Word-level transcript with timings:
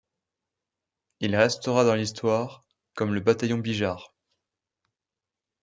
Il 1.19 1.35
restera 1.35 1.85
dans 1.85 1.93
l'Histoire 1.93 2.65
comme 2.95 3.13
le 3.13 3.19
“Bataillon 3.19 3.59
Bigeard”. 3.59 4.15